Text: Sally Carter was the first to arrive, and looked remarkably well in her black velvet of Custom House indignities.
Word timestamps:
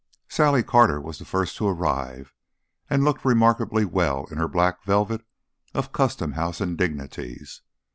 Sally 0.27 0.63
Carter 0.63 0.99
was 0.99 1.19
the 1.19 1.25
first 1.25 1.57
to 1.57 1.67
arrive, 1.67 2.33
and 2.89 3.03
looked 3.03 3.23
remarkably 3.23 3.85
well 3.85 4.25
in 4.31 4.39
her 4.39 4.47
black 4.47 4.83
velvet 4.83 5.23
of 5.75 5.91
Custom 5.91 6.31
House 6.31 6.59
indignities. 6.59 7.61